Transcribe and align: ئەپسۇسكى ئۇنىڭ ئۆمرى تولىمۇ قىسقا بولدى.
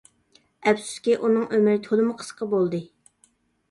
ئەپسۇسكى 0.69 1.19
ئۇنىڭ 1.21 1.47
ئۆمرى 1.53 1.79
تولىمۇ 1.91 2.19
قىسقا 2.25 2.53
بولدى. 2.59 2.85